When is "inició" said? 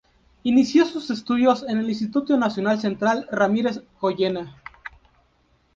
0.41-0.87